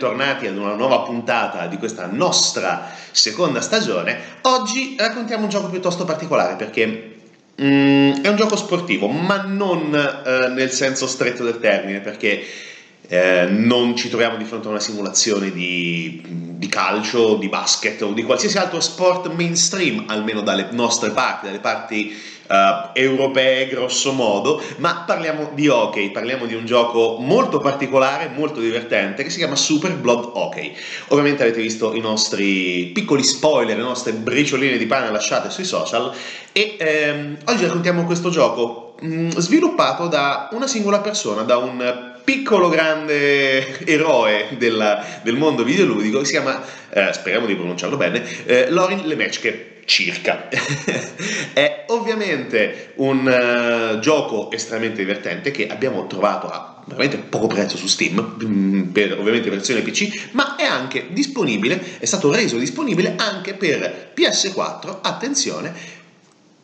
[0.00, 4.18] Bentornati ad una nuova puntata di questa nostra seconda stagione.
[4.42, 7.16] Oggi raccontiamo un gioco piuttosto particolare perché
[7.60, 12.42] mm, è un gioco sportivo, ma non eh, nel senso stretto del termine, perché
[13.08, 18.12] eh, non ci troviamo di fronte a una simulazione di, di, calcio, di basket o
[18.12, 22.16] di qualsiasi altro sport mainstream, almeno dalle nostre parti, dalle parti
[22.50, 28.60] uh, europee grosso modo, ma parliamo di hockey, parliamo di un gioco molto particolare, molto
[28.60, 30.74] divertente che si chiama Super Blood Hockey.
[31.08, 36.12] Ovviamente avete visto i nostri piccoli spoiler, le nostre bricioline di pane lasciate sui social
[36.52, 42.68] e ehm, oggi raccontiamo questo gioco mh, sviluppato da una singola persona, da un piccolo
[42.68, 49.06] grande eroe della, del mondo videoludico si chiama, eh, speriamo di pronunciarlo bene, eh, Lorin
[49.06, 50.48] Lemechke circa.
[51.52, 57.88] è ovviamente un uh, gioco estremamente divertente che abbiamo trovato a veramente poco prezzo su
[57.88, 63.54] Steam, mm, per ovviamente versione PC, ma è anche disponibile, è stato reso disponibile anche
[63.54, 65.74] per PS4, attenzione,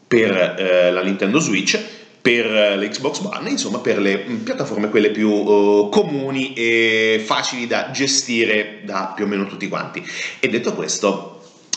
[0.06, 1.78] per uh, la Nintendo Switch,
[2.26, 7.92] per l'Xbox One, insomma per le mm, piattaforme quelle più uh, comuni e facili da
[7.92, 10.04] gestire da più o meno tutti quanti.
[10.40, 11.34] E detto questo,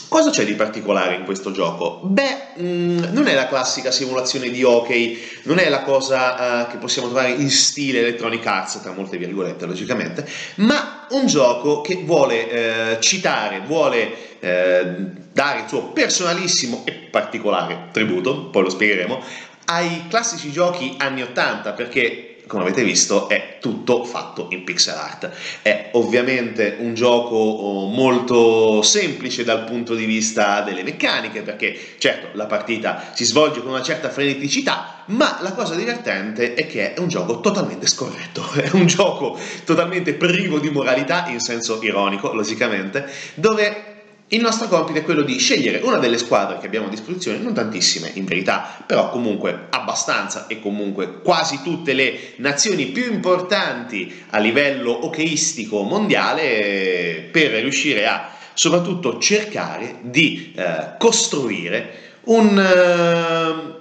[0.08, 2.00] Cosa c'è di particolare in questo gioco?
[2.02, 6.72] Beh, mh, mm, non è la classica simulazione di hockey, non è la cosa uh,
[6.72, 12.02] che possiamo trovare in stile Electronic Arts, tra molte virgolette logicamente, ma un gioco che
[12.04, 19.24] vuole uh, citare, vuole uh, dare il suo personalissimo e particolare tributo, poi lo spiegheremo,
[19.70, 25.30] ai classici giochi anni 80, perché come avete visto, è tutto fatto in pixel art.
[25.62, 32.30] È ovviamente un gioco oh, molto semplice dal punto di vista delle meccaniche, perché certo
[32.34, 37.00] la partita si svolge con una certa freneticità, ma la cosa divertente è che è
[37.00, 43.08] un gioco totalmente scorretto, è un gioco totalmente privo di moralità, in senso ironico, logicamente,
[43.36, 43.89] dove
[44.32, 47.54] il nostro compito è quello di scegliere una delle squadre che abbiamo a disposizione, non
[47.54, 54.38] tantissime in verità, però comunque abbastanza e comunque quasi tutte le nazioni più importanti a
[54.38, 62.58] livello hockeyistico mondiale per riuscire a soprattutto cercare di eh, costruire un...
[62.58, 63.79] Eh,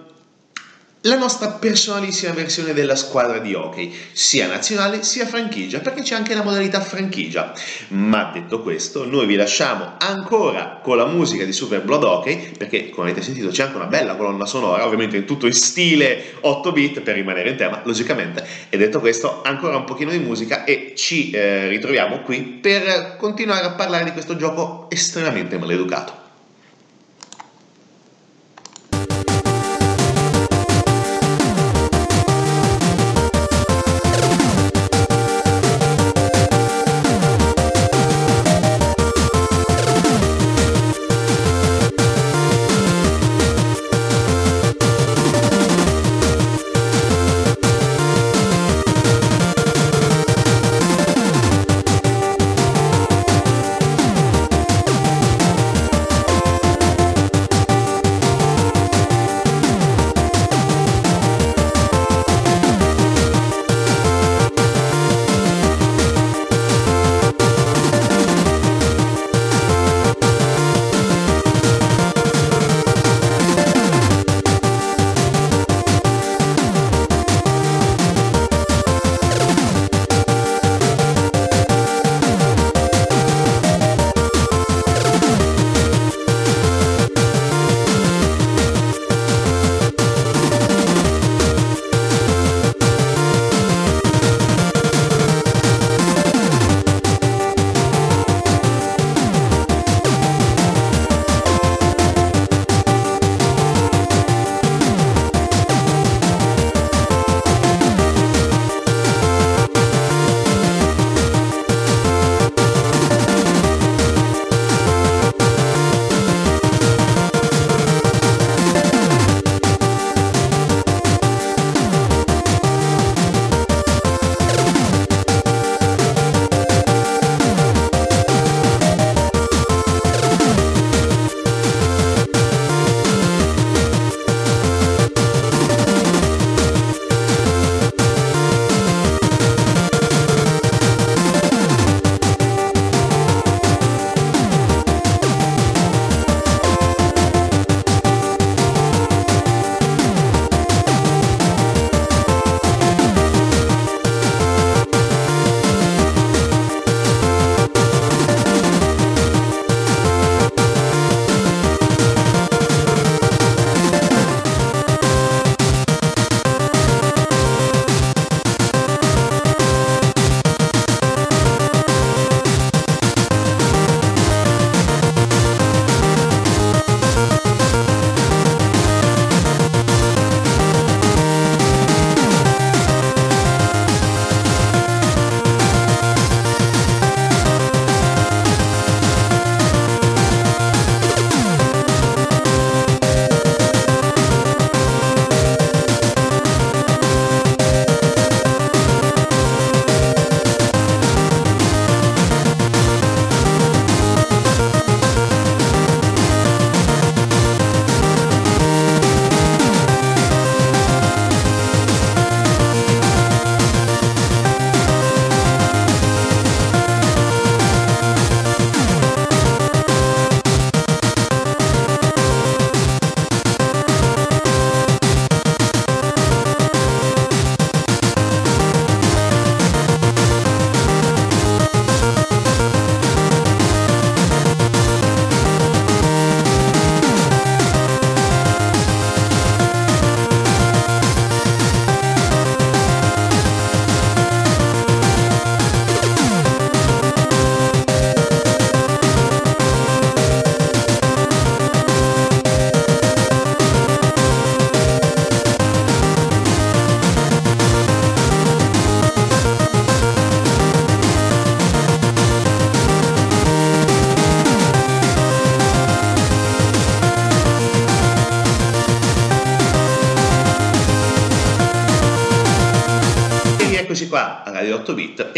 [1.09, 6.35] la nostra personalissima versione della squadra di hockey, sia nazionale sia franchigia, perché c'è anche
[6.35, 7.55] la modalità franchigia.
[7.89, 12.91] Ma detto questo, noi vi lasciamo ancora con la musica di Super Blood Hockey, perché
[12.91, 16.73] come avete sentito c'è anche una bella colonna sonora, ovviamente in tutto in stile 8
[16.73, 18.47] bit per rimanere in tema, logicamente.
[18.69, 23.65] E detto questo, ancora un pochino di musica e ci eh, ritroviamo qui per continuare
[23.65, 26.28] a parlare di questo gioco estremamente maleducato.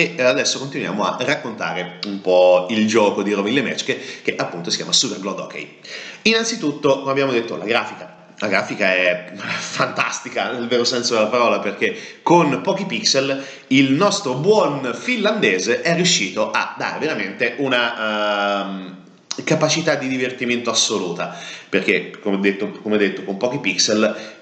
[0.00, 4.71] E adesso continuiamo a raccontare un po' il gioco di Roville Match che, che appunto
[4.71, 5.78] si chiama Super Blood Hockey.
[6.23, 8.16] Innanzitutto, come abbiamo detto, la grafica.
[8.38, 14.35] La grafica è fantastica nel vero senso della parola perché con pochi pixel il nostro
[14.35, 21.37] buon finlandese è riuscito a dare veramente una uh, capacità di divertimento assoluta
[21.69, 24.38] perché come detto, come detto con pochi pixel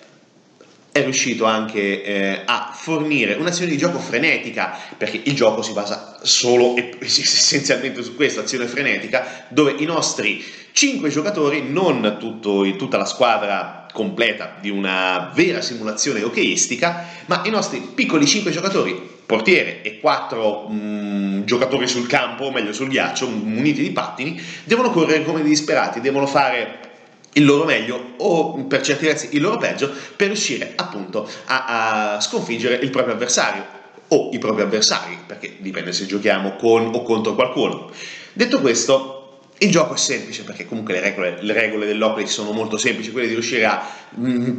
[0.99, 6.19] è riuscito anche eh, a fornire un'azione di gioco frenetica, perché il gioco si basa
[6.23, 12.97] solo e essenzialmente su questa azione frenetica, dove i nostri 5 giocatori, non tutto, tutta
[12.97, 19.83] la squadra completa di una vera simulazione hockeyistica, ma i nostri piccoli 5 giocatori, portiere
[19.83, 25.25] e 4 mm, giocatori sul campo, o meglio sul ghiaccio, muniti di pattini, devono correre
[25.25, 26.88] come disperati, devono fare
[27.35, 32.21] il loro meglio o per certi versi il loro peggio per riuscire appunto a, a
[32.21, 33.77] sconfiggere il proprio avversario
[34.09, 37.91] o i propri avversari, perché dipende se giochiamo con o contro qualcuno.
[38.33, 42.79] Detto questo, il gioco è semplice perché comunque le regole, le regole dell'Oplay sono molto
[42.79, 44.57] semplici, quelle di riuscire a mh, mm,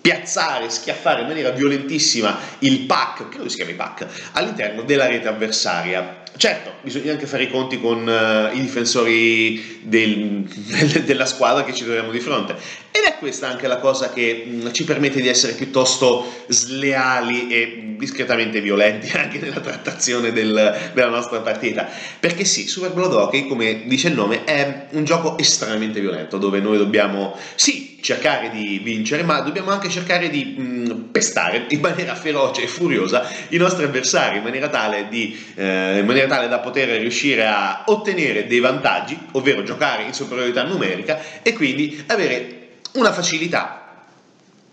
[0.00, 6.17] piazzare, schiaffare in maniera violentissima il pack, credo si chiami pack, all'interno della rete avversaria.
[6.38, 10.44] Certo, bisogna anche fare i conti con uh, i difensori del,
[11.04, 12.54] della squadra che ci troviamo di fronte.
[12.90, 17.48] Ed è questa anche la cosa che mh, mm, ci permette di essere piuttosto sleali
[17.48, 21.86] e discretamente violenti anche nella trattazione del, della nostra partita.
[22.18, 26.60] Perché sì, Super Blood Hockey, come dice il nome, è un gioco estremamente violento, dove
[26.60, 31.80] noi dobbiamo, sì, cercare di vincere, ma dobbiamo anche cercare di mh, mm, pestare in
[31.80, 35.36] maniera feroce e furiosa i nostri avversari, in maniera tale di...
[35.54, 40.62] Eh, in maniera tale da poter riuscire a ottenere dei vantaggi, ovvero giocare in superiorità
[40.62, 42.57] numerica e quindi avere
[42.92, 43.88] una facilità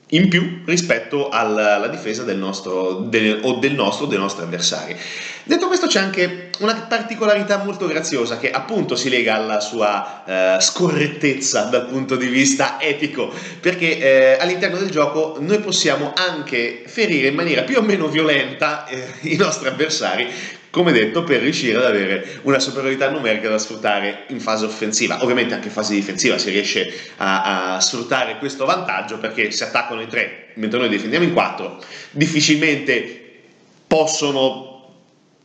[0.10, 4.96] in più rispetto alla, difesa del nostro, del, o del nostro o dei nostri avversari.
[5.44, 10.62] Detto questo c'è anche una particolarità molto graziosa che appunto si lega alla sua eh,
[10.62, 17.30] scorrettezza dal punto di vista etico, perché eh, all'interno del gioco noi possiamo anche ferire
[17.30, 20.28] in maniera più o meno violenta eh, i nostri avversari
[20.76, 25.24] come detto, per riuscire ad avere una superiorità numerica da sfruttare in fase offensiva.
[25.24, 30.02] Ovviamente anche in fase difensiva si riesce a, a sfruttare questo vantaggio perché se attaccano
[30.02, 33.44] in tre mentre noi difendiamo in quattro, difficilmente
[33.88, 34.96] possono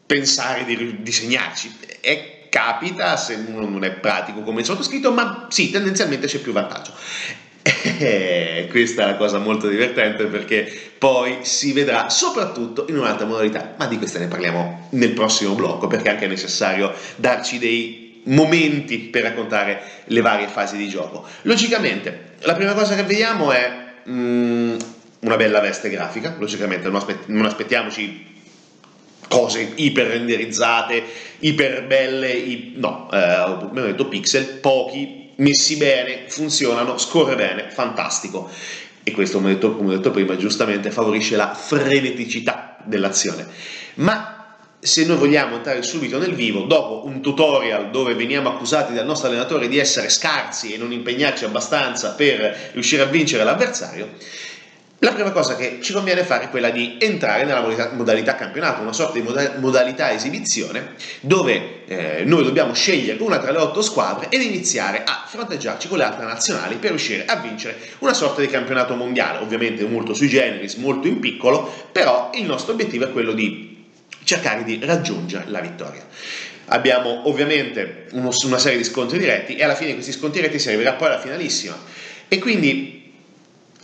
[0.04, 1.76] pensare di disegnarci.
[2.00, 6.92] E capita se uno non è pratico come sottoscritto, ma sì, tendenzialmente c'è più vantaggio.
[7.62, 13.75] E questa è una cosa molto divertente perché poi si vedrà soprattutto in un'altra modalità,
[13.76, 18.99] ma di questa ne parliamo nel prossimo blocco perché anche è necessario darci dei momenti
[18.99, 21.26] per raccontare le varie fasi di gioco.
[21.43, 23.71] Logicamente, la prima cosa che vediamo è
[24.09, 24.76] mm,
[25.21, 28.29] una bella veste grafica, logicamente non, aspett- non aspettiamoci
[29.29, 31.02] cose iper renderizzate,
[31.40, 38.50] iper belle, i- no, eh, abbiamo detto pixel, pochi messi bene, funzionano, scorre bene, fantastico.
[39.02, 43.47] E questo, come ho detto, come ho detto prima, giustamente favorisce la freneticità dell'azione.
[43.94, 49.04] Ma se noi vogliamo entrare subito nel vivo, dopo un tutorial dove veniamo accusati dal
[49.04, 54.12] nostro allenatore di essere scarsi e non impegnarci abbastanza per riuscire a vincere l'avversario,
[55.02, 58.92] la prima cosa che ci conviene fare è quella di entrare nella modalità, campionato, una
[58.92, 59.26] sorta di
[59.59, 65.25] modalità esibizione dove eh, noi dobbiamo scegliere una tra le otto squadre ed iniziare a
[65.26, 69.87] fronteggiarci con le altre nazionali per riuscire a vincere una sorta di campionato mondiale, ovviamente
[69.87, 73.87] molto sui generis, molto in piccolo, però il nostro obiettivo è quello di
[74.25, 76.07] cercare di raggiungere la vittoria.
[76.66, 80.59] Abbiamo ovviamente uno, una serie di scontri diretti e alla fine di questi scontri diretti
[80.59, 81.76] si arriverà poi alla finalissima.
[82.28, 83.00] E quindi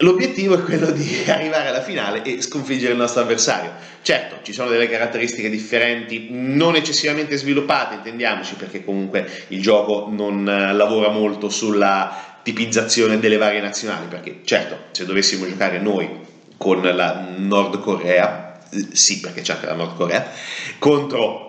[0.01, 3.73] L'obiettivo è quello di arrivare alla finale e sconfiggere il nostro avversario.
[4.03, 10.47] Certo, ci sono delle caratteristiche differenti, non eccessivamente sviluppate, intendiamoci, perché comunque il gioco non
[10.49, 16.09] eh, lavora molto sulla tipizzazione delle varie nazionali, perché certo, se dovessimo giocare noi
[16.57, 20.31] con la Nord Corea, eh, sì, perché c'è anche la Nord Corea,
[20.79, 21.46] contro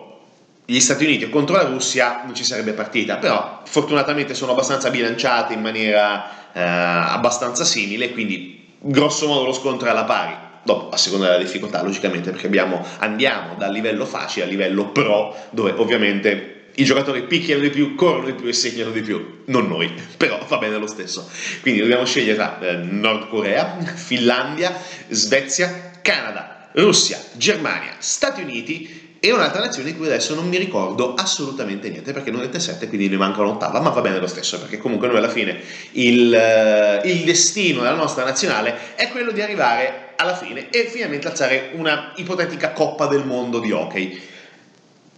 [0.70, 5.54] gli Stati Uniti contro la Russia non ci sarebbe partita, però fortunatamente sono abbastanza bilanciate
[5.54, 10.36] in maniera eh, abbastanza simile, quindi grosso modo lo scontro è alla pari.
[10.64, 15.34] Dopo, a seconda della difficoltà, logicamente, perché abbiamo, andiamo dal livello facile al livello pro,
[15.52, 19.70] dove ovviamente i giocatori picchiano di più, corrono di più e segnano di più, non
[19.70, 21.30] noi, però va bene lo stesso.
[21.62, 29.32] Quindi dobbiamo scegliere tra eh, Nord Corea, Finlandia, Svezia, Canada, Russia, Germania, Stati Uniti e
[29.32, 33.10] un'altra nazione di cui adesso non mi ricordo assolutamente niente perché non è 7 quindi
[33.10, 35.60] ne manca un'ottava ma va bene lo stesso perché comunque noi alla fine
[35.92, 41.28] il, uh, il destino della nostra nazionale è quello di arrivare alla fine e finalmente
[41.28, 44.22] alzare una ipotetica Coppa del Mondo di hockey.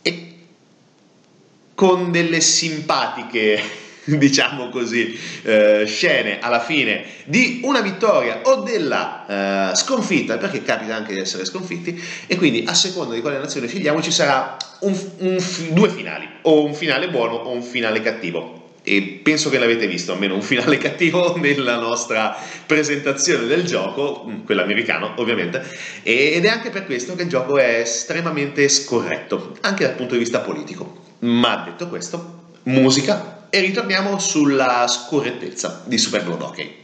[0.02, 0.36] E
[1.74, 3.62] con delle simpatiche
[4.18, 10.96] diciamo così, eh, scene alla fine di una vittoria o della eh, sconfitta, perché capita
[10.96, 14.98] anche di essere sconfitti, e quindi a seconda di quale nazione scegliamo ci sarà un,
[15.20, 15.38] un,
[15.72, 18.58] due finali, o un finale buono o un finale cattivo.
[18.82, 22.36] E penso che l'avete visto, almeno un finale cattivo nella nostra
[22.66, 25.64] presentazione del gioco, mm, quello americano ovviamente,
[26.02, 30.20] ed è anche per questo che il gioco è estremamente scorretto, anche dal punto di
[30.20, 31.08] vista politico.
[31.20, 36.76] Ma detto questo, musica e ritorniamo sulla scorrettezza di Super Blood Hockey.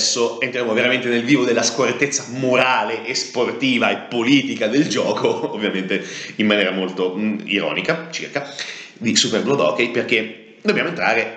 [0.00, 6.02] Adesso entriamo veramente nel vivo della scorrettezza morale e sportiva e politica del gioco, ovviamente
[6.36, 8.50] in maniera molto mh, mm, ironica, circa,
[8.94, 11.36] di Super Blood Hockey, perché dobbiamo entrare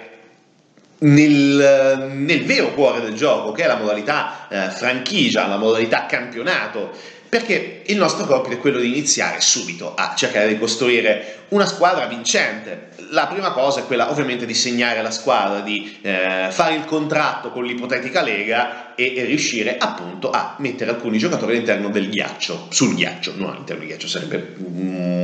[0.99, 6.91] nel, nel, vero cuore del gioco, che è la modalità eh, franchigia, la modalità campionato,
[7.33, 12.05] perché il nostro compito è quello di iniziare subito a cercare di costruire una squadra
[12.05, 12.89] vincente.
[13.09, 17.49] La prima cosa è quella ovviamente di segnare la squadra, di eh, fare il contratto
[17.49, 22.93] con l'ipotetica lega e, e, riuscire appunto a mettere alcuni giocatori all'interno del ghiaccio, sul
[22.93, 24.53] ghiaccio, non all'interno del ghiaccio, sarebbe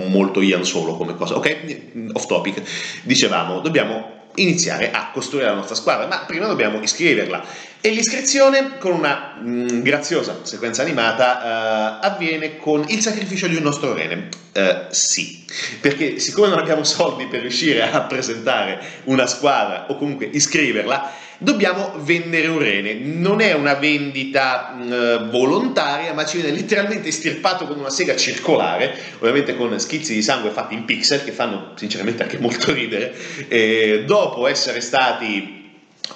[0.08, 1.36] molto Ian solo come cosa.
[1.36, 1.82] Ok,
[2.14, 2.60] off topic.
[3.04, 7.46] Dicevamo, dobbiamo iniziare a costruire la nostra squadra, ma prima dobbiamo iscriverla.
[7.82, 13.56] E l'iscrizione, con una mh, mm, graziosa sequenza animata, uh, avviene con il sacrificio di
[13.56, 14.28] un nostro rene.
[14.54, 15.46] Uh, sì,
[15.80, 21.94] perché siccome non abbiamo soldi per riuscire a presentare una squadra o comunque iscriverla, dobbiamo
[22.00, 22.96] vendere un rene.
[22.96, 28.18] Non è una vendita mh, mm, volontaria, ma ci viene letteralmente estirpato con una sega
[28.18, 33.16] circolare, ovviamente con schizzi di sangue fatti in pixel, che fanno sinceramente anche molto ridere.
[33.48, 35.59] E dopo essere stati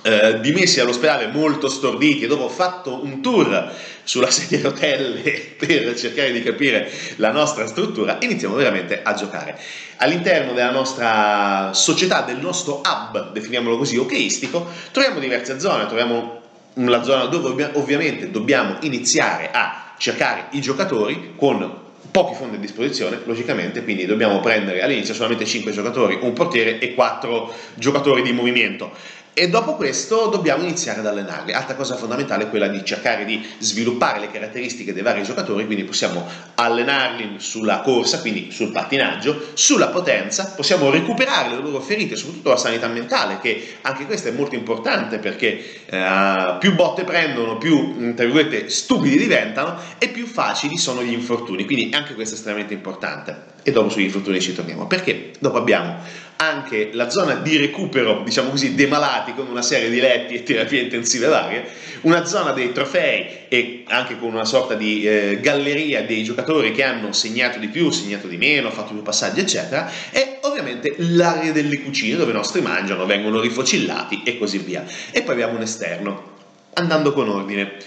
[0.01, 3.71] eh, dimessi all'ospedale molto storditi e dopo ho fatto un tour
[4.03, 9.57] sulla sedia a rotelle per cercare di capire la nostra struttura, iniziamo veramente a giocare.
[9.97, 16.41] All'interno della nostra società, del nostro hub, definiamolo così, hockeyistico, troviamo diverse zone, troviamo
[16.75, 23.21] la zona dove ovviamente dobbiamo iniziare a cercare i giocatori con pochi fondi a disposizione,
[23.25, 28.91] logicamente, quindi dobbiamo prendere all'inizio solamente 5 giocatori, un portiere e 4 giocatori di movimento.
[29.35, 31.53] E dopo questo dobbiamo iniziare ad allenarli.
[31.53, 35.85] Altra cosa fondamentale è quella di cercare di sviluppare le caratteristiche dei vari giocatori, quindi
[35.85, 42.49] possiamo allenarli sulla corsa, quindi sul pattinaggio, sulla potenza, possiamo recuperare le loro ferite, soprattutto
[42.49, 48.13] la sanità mentale, che anche questa è molto importante perché eh, più botte prendono, più
[48.13, 52.75] tra virgolette stupidi diventano e più facili sono gli infortuni, quindi anche questo è estremamente
[52.75, 53.51] importante.
[53.63, 55.97] E dopo sugli infortuni ci torniamo, perché dopo abbiamo
[56.37, 60.43] anche la zona di recupero, diciamo così, dei malati con una serie di letti e
[60.43, 61.65] terapie intensive varie,
[62.01, 66.83] una zona dei trofei e anche con una sorta di eh, galleria dei giocatori che
[66.83, 71.81] hanno segnato di più, segnato di meno, fatto più passaggi, eccetera, e ovviamente l'area delle
[71.81, 74.85] cucine dove i nostri mangiano, vengono rifocillati e così via.
[75.11, 76.31] E poi abbiamo un esterno,
[76.73, 77.77] andando con ordine.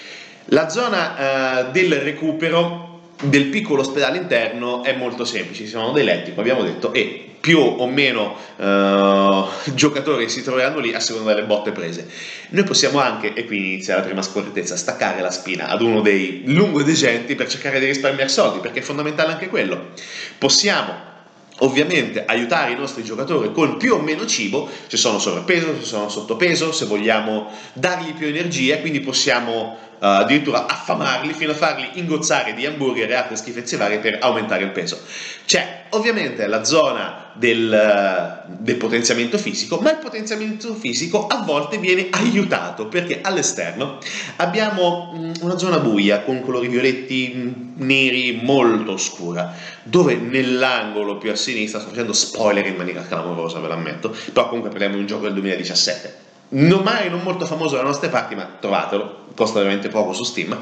[0.50, 2.85] La zona eh, del recupero
[3.22, 7.22] del piccolo ospedale interno è molto semplice, ci sono dei letti, come abbiamo detto, e
[7.40, 12.08] più o meno uh, giocatori si troveranno lì a seconda delle botte prese.
[12.48, 16.42] Noi possiamo anche, e qui inizia la prima scorrettezza, staccare la spina ad uno dei
[16.46, 19.90] lungodegenti per cercare di risparmiare soldi, perché è fondamentale anche quello.
[20.38, 21.14] Possiamo
[21.58, 26.08] ovviamente aiutare i nostri giocatori con più o meno cibo, se sono sovrappeso, se sono
[26.08, 32.54] sottopeso, se vogliamo dargli più energia, quindi possiamo uh, addirittura affamarli fino a farli ingozzare
[32.54, 35.00] di hamburger e altre schifezze varie per aumentare il peso.
[35.46, 42.08] C'è ovviamente la zona del, del, potenziamento fisico, ma il potenziamento fisico a volte viene
[42.10, 43.98] aiutato perché all'esterno
[44.36, 51.30] abbiamo mm, una zona buia con colori violetti mm, neri molto scura, dove nell'angolo più
[51.30, 55.06] a sinistra, sto facendo spoiler in maniera clamorosa, ve l'ammetto, però comunque parliamo di un
[55.06, 59.88] gioco del 2017 non mai non molto famoso dalle nostre parti, ma trovatelo, costa veramente
[59.88, 60.56] poco su Steam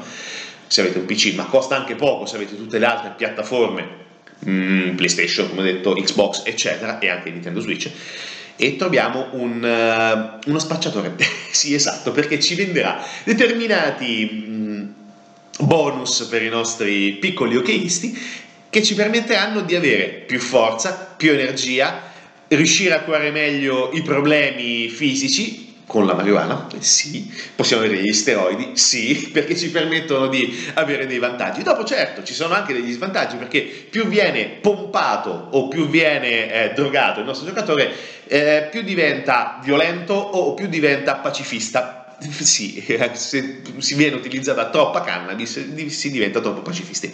[0.67, 4.04] se avete un PC, ma costa anche poco se avete tutte le altre piattaforme,
[4.47, 7.89] mm, PlayStation, come detto, Xbox, eccetera, e anche Nintendo Switch.
[8.57, 11.15] E troviamo un, uh, uno spacciatore,
[11.51, 14.83] sì esatto, perché ci venderà determinati mm,
[15.59, 18.17] bonus per i nostri piccoli hockeyisti
[18.69, 22.11] che ci permetteranno di avere più forza, più energia,
[22.49, 26.67] riuscire a curare meglio i problemi fisici con la marijuana?
[26.79, 27.31] Sì.
[27.55, 28.77] Possiamo avere gli steroidi?
[28.77, 31.63] Sì, perché ci permettono di avere dei vantaggi.
[31.63, 36.73] Dopo certo ci sono anche degli svantaggi perché più viene pompato o più viene eh,
[36.73, 37.91] drogato il nostro giocatore,
[38.27, 42.01] eh, più diventa violento o più diventa pacifista.
[42.25, 47.13] Sì, se si viene utilizzata troppa cannabis si diventa troppo pacifisti.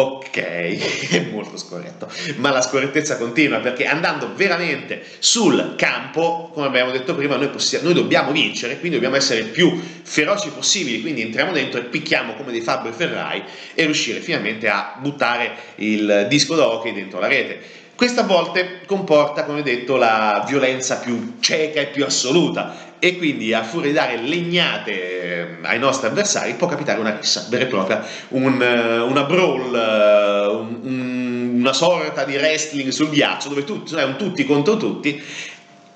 [0.00, 0.38] Ok,
[1.12, 7.14] è molto scorretto, ma la scorrettezza continua perché andando veramente sul campo, come abbiamo detto
[7.14, 11.80] prima, noi, possiamo, noi dobbiamo vincere, quindi dobbiamo essere più feroci possibili, quindi entriamo dentro
[11.80, 13.42] e picchiamo come dei Fabio Ferrai
[13.74, 17.60] e riuscire finalmente a buttare il disco d'hockey dentro la rete.
[17.94, 23.52] Questa a volte comporta, come detto, la violenza più cieca e più assoluta e quindi
[23.52, 27.66] a furia di dare legnate eh, ai nostri avversari può capitare una rissa vera e
[27.66, 30.46] propria, un, eh, una brawl, eh,
[30.86, 35.20] un, una sorta di wrestling sul ghiaccio dove tutti, cioè un tutti contro tutti,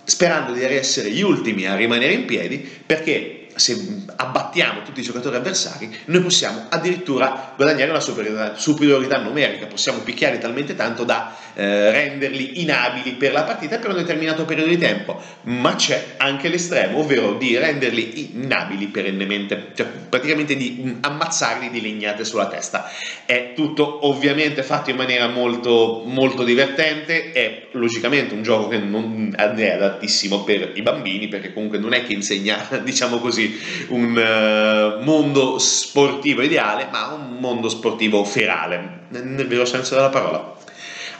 [0.02, 5.36] sperando di essere gli ultimi a rimanere in piedi perché se abbattiamo tutti i giocatori
[5.36, 11.90] avversari, noi possiamo addirittura guadagnare una superiorità, superiorità numerica, possiamo picchiare talmente tanto da eh,
[11.90, 16.98] renderli inabili per la partita per un determinato periodo di tempo, ma c'è anche l'estremo,
[16.98, 22.90] ovvero di renderli inabili perennemente, cioè praticamente di ammazzarli di legnate sulla testa.
[23.24, 29.34] È tutto ovviamente fatto in maniera molto, molto divertente, è logicamente un gioco che non
[29.36, 33.43] è adattissimo per i bambini, perché comunque non è che insegna, diciamo così,
[33.88, 40.54] un uh, mondo sportivo ideale, ma un mondo sportivo ferale, nel vero senso della parola.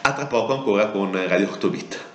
[0.03, 2.14] A tra poco ancora con Radio 8 Bit.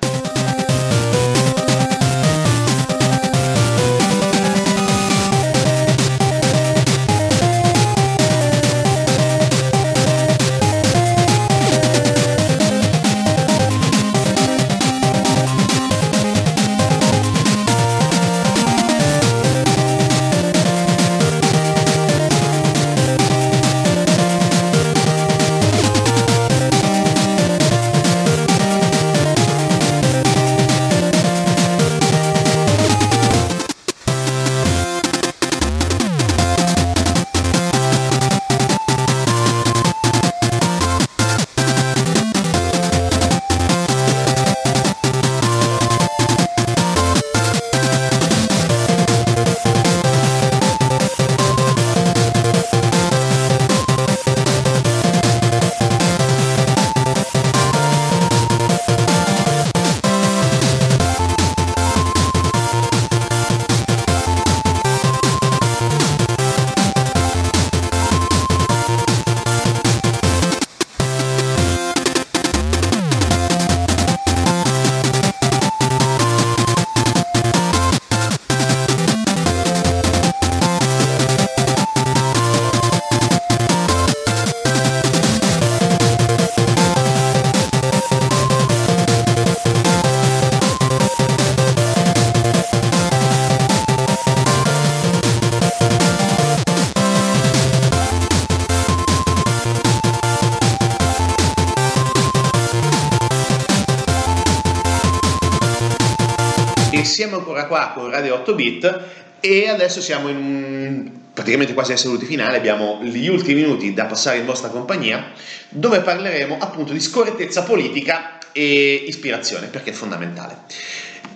[107.59, 108.99] Ancora qua con Radio 8 Bit
[109.39, 114.37] e adesso siamo in praticamente quasi ai saluti finali, abbiamo gli ultimi minuti da passare
[114.37, 115.31] in vostra compagnia
[115.69, 120.57] dove parleremo appunto di scorrettezza politica e ispirazione perché è fondamentale.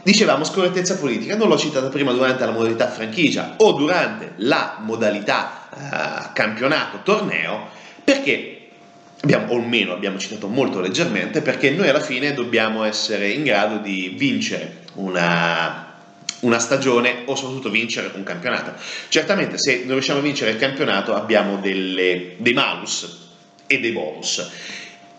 [0.01, 5.69] Dicevamo scorrettezza politica, non l'ho citata prima durante la modalità franchigia o durante la modalità
[5.69, 7.69] uh, campionato torneo
[8.03, 8.63] perché
[9.21, 13.77] abbiamo, o almeno abbiamo citato molto leggermente, perché noi alla fine dobbiamo essere in grado
[13.77, 15.92] di vincere una,
[16.43, 18.73] una stagione o soprattutto vincere un campionato.
[19.09, 23.31] Certamente se non riusciamo a vincere il campionato abbiamo delle, dei malus
[23.67, 24.49] e dei bonus.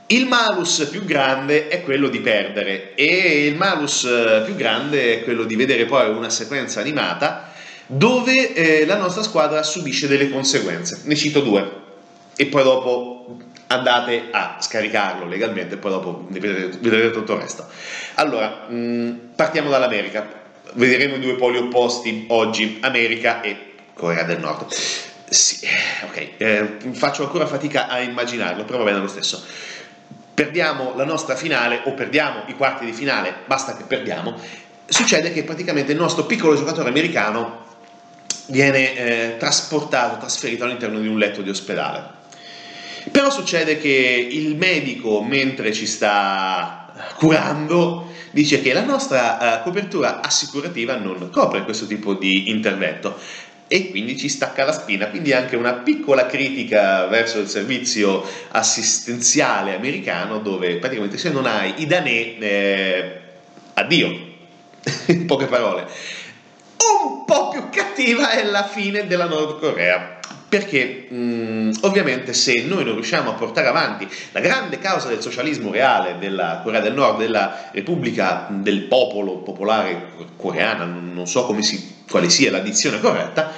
[0.07, 4.07] Il malus più grande è quello di perdere e il malus
[4.45, 7.53] più grande è quello di vedere poi una sequenza animata
[7.87, 11.01] dove eh, la nostra squadra subisce delle conseguenze.
[11.05, 11.83] Ne cito due
[12.37, 17.67] e poi dopo andate a scaricarlo legalmente e poi dopo vedrete tutto il resto.
[18.15, 20.43] Allora, mh, mm, partiamo dall'America.
[20.77, 24.73] Vedremo i due poli opposti oggi, America e Corea del Nord.
[25.29, 25.67] Sì,
[26.05, 29.43] ok, eh, faccio ancora fatica a immaginarlo, però va bene lo stesso.
[30.35, 34.37] Perdiamo la nostra finale o perdiamo i quarti di finale, basta che perdiamo.
[34.87, 37.67] Succede che praticamente il nostro piccolo giocatore americano
[38.47, 42.23] viene eh, trasportato, trasferito all'interno di un letto di ospedale.
[43.13, 46.84] Però succede che il medico, mentre ci sta
[47.17, 53.17] curando dice che la nostra uh, copertura assicurativa non copre questo tipo di intervento
[53.67, 55.09] e quindi ci stacca la spina.
[55.09, 61.75] Quindi anche una piccola critica verso il servizio assistenziale americano dove praticamente se non hai
[61.79, 63.21] i danè, eh,
[63.75, 64.09] addio,
[65.07, 65.87] in poche parole.
[67.03, 70.14] Un po' più cattiva è la fine della Nord Corea
[70.55, 75.73] perché mh, ovviamente se noi non riusciamo a portare avanti la grande causa del socialismo
[75.73, 82.31] reale della Corea del Nord, della Repubblica del Popolo Popolare Coreana, non so si, quale
[82.31, 83.53] sia la dizione corretta,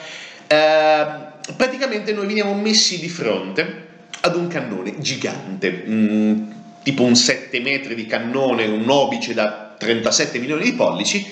[0.47, 1.07] eh,
[1.55, 3.89] praticamente noi veniamo messi di fronte
[4.21, 10.39] ad un cannone gigante, mh, tipo un 7 metri di cannone, un obice da 37
[10.39, 11.27] milioni di pollici,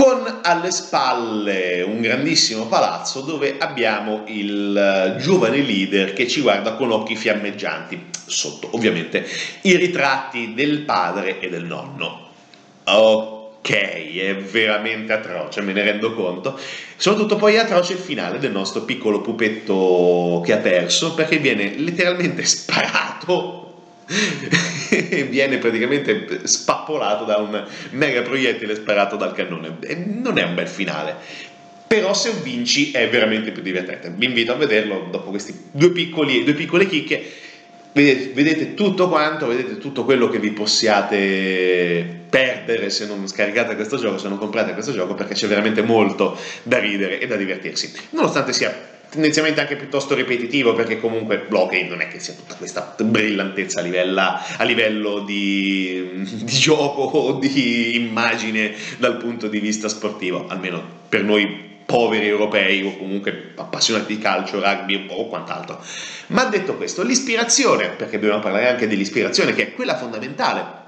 [0.00, 6.72] con alle spalle un grandissimo palazzo dove abbiamo il eh, giovane leader che ci guarda
[6.72, 9.26] con occhi fiammeggianti, sotto ovviamente
[9.60, 12.28] i ritratti del padre e del nonno.
[12.84, 16.58] Ok, è veramente atroce, me ne rendo conto.
[16.96, 21.74] Soprattutto poi è atroce il finale del nostro piccolo pupetto che ha perso, perché viene
[21.76, 23.59] letteralmente sparato
[25.28, 29.76] viene praticamente spappolato da un mega proiettile sparato dal cannone.
[29.80, 31.16] E non è un bel finale.
[31.86, 34.12] Però se vinci è veramente più divertente.
[34.14, 37.22] Vi invito a vederlo dopo queste due, due piccole chicche.
[37.92, 43.98] Vedete, vedete, tutto quanto, vedete tutto quello che vi possiate perdere se non scaricate questo
[43.98, 47.92] gioco, se non comprate questo gioco, perché c'è veramente molto da ridere e da divertirsi.
[48.10, 52.94] Nonostante sia tendenzialmente anche piuttosto ripetitivo perché comunque Blockade non è che sia tutta questa
[52.98, 59.88] brillantezza a livello, a livello di, di, gioco o di immagine dal punto di vista
[59.88, 65.82] sportivo, almeno per noi poveri europei o comunque appassionati di calcio, rugby o quant'altro.
[66.28, 70.78] Ma detto questo, l'ispirazione, perché dobbiamo parlare anche dell'ispirazione che è quella fondamentale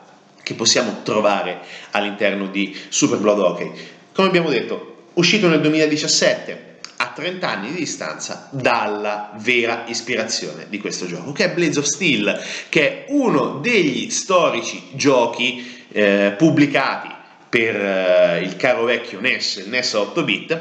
[0.45, 3.73] che possiamo trovare all'interno di Super Blood Hockey.
[4.13, 6.71] Come abbiamo detto, uscito nel 2017,
[7.13, 11.85] a 30 anni di distanza dalla vera ispirazione di questo gioco, che è Blades of
[11.85, 17.09] Steel, che è uno degli storici giochi eh, pubblicati
[17.49, 20.61] per eh, il caro vecchio NES, il NES 8-bit,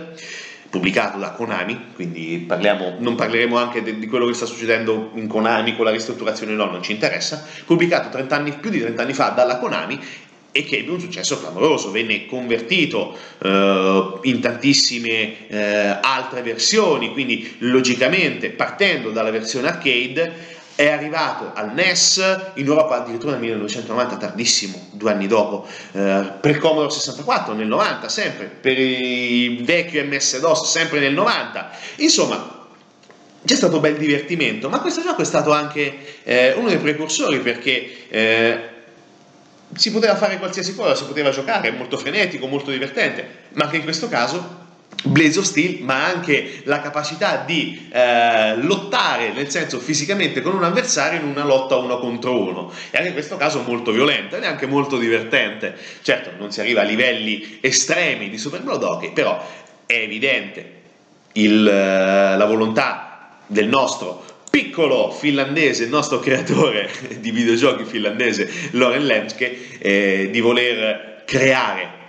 [0.69, 5.27] pubblicato da Konami, quindi parliamo, non parleremo anche de, di quello che sta succedendo in
[5.27, 9.29] Konami con la ristrutturazione, no, non ci interessa, pubblicato anni, più di 30 anni fa
[9.29, 9.99] dalla Konami
[10.51, 17.55] e che ebbe un successo clamoroso, venne convertito eh, in tantissime eh, altre versioni, quindi
[17.59, 24.87] logicamente partendo dalla versione arcade è arrivato al NES in Europa addirittura nel 1990, tardissimo,
[24.91, 30.99] due anni dopo, eh, per Commodore 64 nel 90, sempre, per il vecchio MS-DOS sempre
[30.99, 32.59] nel 90, insomma
[33.43, 38.07] c'è stato bel divertimento, ma questo gioco è stato anche eh, uno dei precursori perché
[38.09, 38.69] eh,
[39.73, 43.77] si poteva fare qualsiasi cosa, si poteva giocare, è molto frenetico, molto divertente, ma anche
[43.77, 44.69] in questo caso
[45.03, 50.63] Blaze of Steel, ma anche la capacità di eh, lottare, nel senso fisicamente con un
[50.63, 52.71] avversario in una lotta uno contro uno.
[52.91, 55.75] E anche in questo caso molto violenta ed anche molto divertente.
[56.01, 59.43] Certo, non si arriva a livelli estremi di Super Blood Hockey, però
[59.85, 60.79] è evidente
[61.33, 69.05] il, eh, la volontà del nostro piccolo finlandese, il nostro creatore di videogiochi finlandese, Loren
[69.05, 71.99] Lemske, eh, di voler creare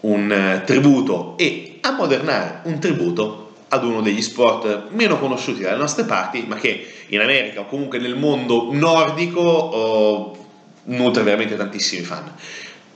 [0.00, 6.04] un eh, tributo e ammodernare un tributo ad uno degli sport meno conosciuti dalle nostre
[6.04, 10.46] parti, ma che in America o comunque nel mondo nordico oh,
[10.84, 12.32] nutre veramente tantissimi fan.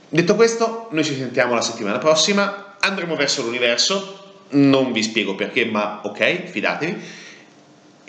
[0.09, 4.19] Detto questo, noi ci sentiamo la settimana prossima, andremo verso l'universo,
[4.49, 7.01] non vi spiego perché, ma ok, fidatevi,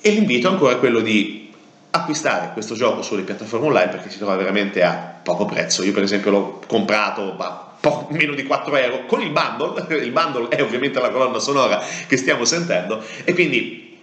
[0.06, 1.50] e l'invito ancora è quello di
[1.88, 4.92] acquistare questo gioco sulle piattaforme online perché si trova veramente a
[5.22, 5.82] poco prezzo.
[5.82, 10.10] Io per esempio l'ho comprato a po- meno di 4 euro con il bundle, il
[10.10, 13.02] bundle è ovviamente la colonna sonora che stiamo sentendo.
[13.24, 13.98] E quindi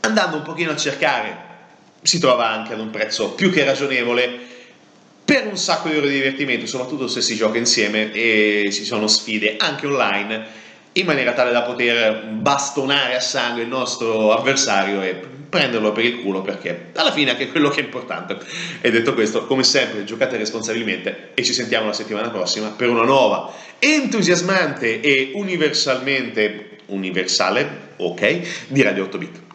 [0.00, 1.36] andando un pochino a cercare
[2.00, 4.38] si trova anche ad un prezzo più che ragionevole
[5.26, 9.06] per un sacco di ore di divertimento, soprattutto se si gioca insieme e ci sono
[9.08, 10.62] sfide anche online
[10.96, 16.20] in maniera tale da poter bastonare a sangue il nostro avversario e prenderlo per il
[16.20, 18.38] culo perché alla fine anche quello che è importante.
[18.80, 23.04] E detto questo, come sempre, giocate responsabilmente e ci sentiamo la settimana prossima per una
[23.04, 29.53] nuova, entusiasmante e universalmente universale, ok, di Radio 8 Bit.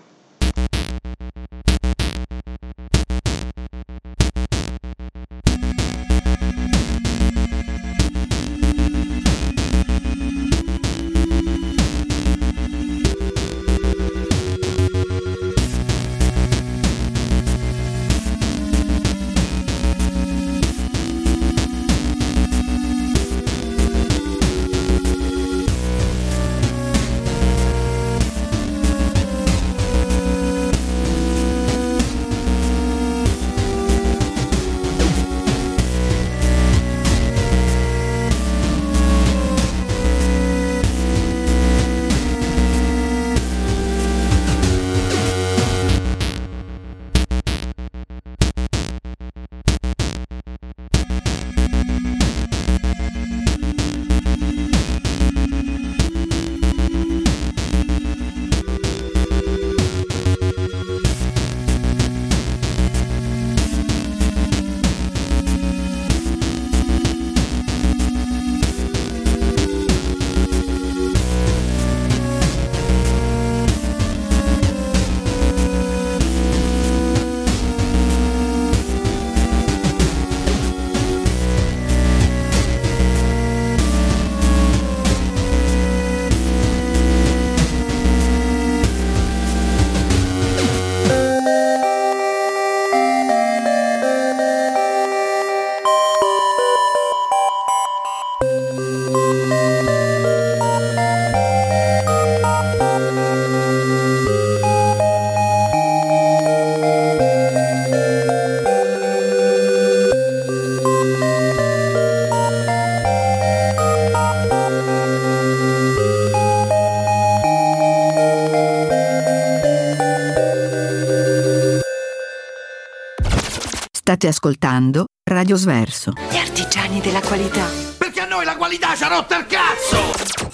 [124.20, 126.12] State ascoltando Radio Sverso.
[126.30, 127.66] Gli artigiani della qualità.
[127.98, 130.49] Perché a noi la qualità ci ha rotto il cazzo!